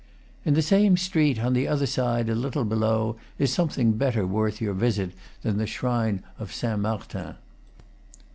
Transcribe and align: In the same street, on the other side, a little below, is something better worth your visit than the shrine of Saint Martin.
In 0.45 0.55
the 0.55 0.63
same 0.63 0.97
street, 0.97 1.41
on 1.43 1.53
the 1.53 1.67
other 1.67 1.85
side, 1.85 2.27
a 2.27 2.33
little 2.33 2.65
below, 2.65 3.17
is 3.37 3.53
something 3.53 3.91
better 3.91 4.25
worth 4.25 4.59
your 4.59 4.73
visit 4.73 5.11
than 5.43 5.57
the 5.57 5.67
shrine 5.67 6.23
of 6.39 6.51
Saint 6.51 6.79
Martin. 6.79 7.35